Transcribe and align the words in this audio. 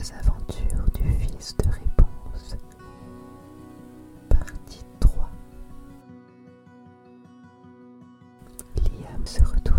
mystérieuse 0.00 0.12
aventure 0.18 0.90
du 0.94 1.12
fils 1.18 1.56
de 1.58 1.68
réponse. 1.68 2.56
Partie 4.28 4.84
3 5.00 5.30
Liam 8.76 9.26
se 9.26 9.42
retourna 9.44 9.69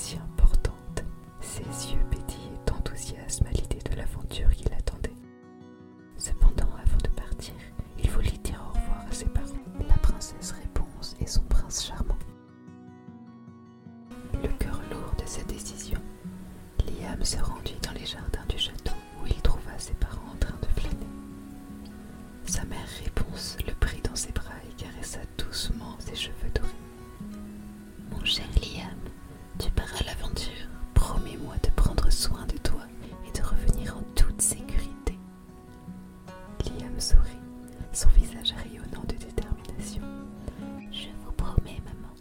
aussi 0.00 0.16
importante. 0.16 1.04
Ses 1.40 1.92
yeux 1.92 2.00
pétillaient 2.10 2.64
d'enthousiasme 2.66 3.46
à 3.46 3.50
l'idée 3.50 3.80
de 3.90 3.96
l'aventure 3.96 4.50
qui 4.50 4.64
l'attendait. 4.70 5.14
Cependant, 6.16 6.68
avant 6.82 6.98
de 7.04 7.08
partir, 7.10 7.54
il 8.02 8.10
voulait 8.10 8.38
dire 8.42 8.62
au 8.66 8.78
revoir 8.78 9.04
à 9.10 9.12
ses 9.12 9.26
parents, 9.26 9.46
la 9.86 9.96
princesse 9.98 10.52
Réponse 10.52 11.16
et 11.20 11.26
son 11.26 11.42
prince 11.42 11.84
charmant. 11.86 12.18
Le 14.42 14.48
cœur 14.58 14.80
lourd 14.90 15.14
de 15.18 15.26
cette 15.26 15.48
décision, 15.48 16.00
Liam 16.86 17.22
se 17.22 17.38
rendit 17.38 17.78
dans 17.82 17.92
les 17.92 18.06
jardins 18.06 18.46
du 18.48 18.56
château 18.58 18.94
où 19.22 19.26
il 19.26 19.40
trouva 19.42 19.78
ses 19.78 19.94
parents 19.94 20.19
tu 29.60 29.70
pars 29.72 29.94
à 30.00 30.04
l'aventure. 30.04 30.68
Promets-moi 30.94 31.54
de 31.62 31.70
prendre 31.70 32.10
soin 32.10 32.46
de 32.46 32.56
toi 32.58 32.80
et 33.28 33.38
de 33.38 33.44
revenir 33.44 33.96
en 33.96 34.02
toute 34.14 34.40
sécurité. 34.40 35.18
Liam 36.64 36.98
sourit, 36.98 37.20
son 37.92 38.08
visage 38.10 38.54
rayonnant 38.56 39.04
de 39.06 39.14
détermination. 39.16 40.02
Je 40.90 41.08
vous 41.24 41.32
promets, 41.32 41.80
maman, 41.84 42.14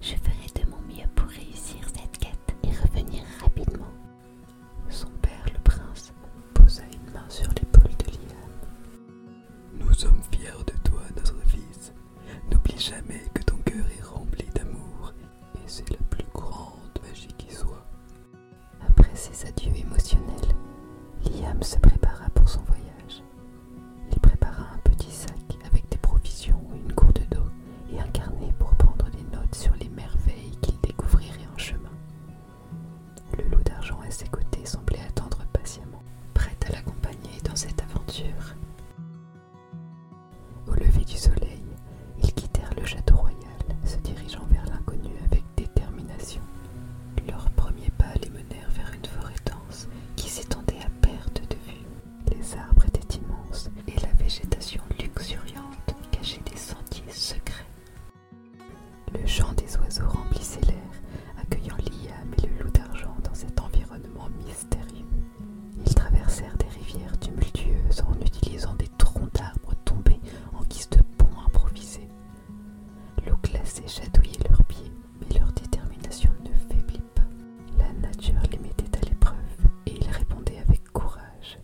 je 0.00 0.14
ferai 0.14 0.64
de 0.64 0.70
mon 0.70 0.80
mieux 0.88 1.08
pour 1.14 1.28
réussir 1.28 1.80
cette 1.94 2.16
quête 2.18 2.56
et 2.62 2.70
revenir 2.70 3.24
rapidement. 3.42 3.92
Son 4.88 5.08
père, 5.20 5.44
le 5.52 5.60
prince, 5.62 6.12
posa 6.54 6.82
une 6.84 7.12
main 7.12 7.28
sur 7.28 7.48
l'épaule 7.48 7.94
de 7.98 8.10
Liam. 8.10 9.86
Nous 9.86 9.92
sommes 9.92 10.22
fiers 10.32 10.64
de 10.66 10.69
Au 40.66 40.72
lever 40.74 41.04
du 41.04 41.16
soleil, 41.16 41.62
ils 42.20 42.32
quittèrent 42.32 42.74
le 42.76 42.84
château 42.84 43.14
royal, 43.14 43.38
se 43.84 43.98
dirigeant 43.98 44.44
vers 44.50 44.66
l'inconnu 44.66 45.12
avec 45.26 45.44
détermination. 45.56 46.40
Leurs 47.28 47.48
premiers 47.50 47.90
pas 47.98 48.12
les 48.20 48.30
menèrent 48.30 48.70
vers 48.74 48.92
une 48.94 49.06
forêt 49.06 49.36
dense 49.46 49.86
qui 50.16 50.28
s'étendait 50.28 50.80
à 50.84 50.90
perte 51.06 51.40
de 51.50 51.54
vue. 51.70 52.36
Les 52.36 52.56
arbres 52.56 52.84
étaient 52.86 53.16
immenses 53.18 53.70
et 53.86 54.00
la 54.00 54.12
végétation 54.14 54.82
luxuriante 54.98 55.94
cachait 56.10 56.42
des 56.50 56.58
sentiers 56.58 57.12
secrets. 57.12 57.66
Le 59.12 59.24
chant 59.24 59.52
des 59.52 59.76
oiseaux 59.76 60.08
remplissait 60.08 60.62
l'air, 60.62 60.90
accueillant 61.40 61.76
l'IAM 61.76 62.34
et 62.42 62.46
le 62.48 62.64
loup 62.64 62.70
d'argent 62.72 63.14
dans 63.22 63.34
cet 63.34 63.60
environnement 63.60 64.28
mystérieux. 64.44 65.06
chatouiller 73.90 74.38
leurs 74.48 74.64
pieds, 74.64 74.92
mais 75.20 75.38
leur 75.38 75.50
détermination 75.52 76.30
ne 76.44 76.74
faiblit 76.74 77.02
pas. 77.14 77.24
La 77.78 77.92
nature 78.08 78.40
les 78.52 78.58
mettait 78.58 78.96
à 78.96 79.00
l'épreuve 79.04 79.36
et 79.86 79.94
ils 80.00 80.10
répondaient 80.10 80.58
avec 80.58 80.84
courage. 80.92 81.58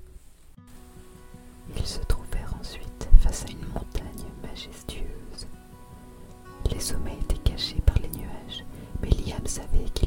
Ils 1.77 1.87
se 1.87 2.01
trouvèrent 2.01 2.55
ensuite 2.61 3.09
face 3.21 3.45
à 3.45 3.51
une 3.53 3.67
montagne 3.69 4.27
majestueuse. 4.43 5.47
Les 6.73 6.81
sommets 6.81 7.19
étaient 7.21 7.51
cachés 7.53 7.81
par 7.87 7.97
les 7.99 8.09
nuages, 8.09 8.65
mais 9.01 9.11
Liam 9.11 9.47
savait 9.47 9.89
qu'il 9.95 10.06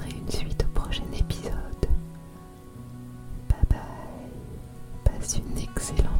une 0.00 0.30
suite 0.30 0.64
au 0.64 0.78
prochain 0.80 1.04
épisode. 1.12 1.52
Bye 3.48 3.66
bye. 3.68 3.78
Passe 5.04 5.36
une 5.38 5.58
excellente 5.58 6.11